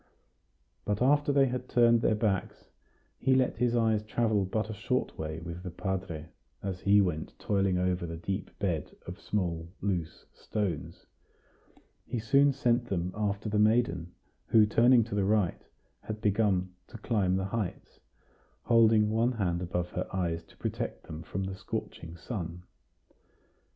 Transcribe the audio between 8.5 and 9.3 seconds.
bed of